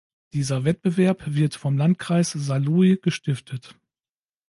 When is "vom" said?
1.53-1.77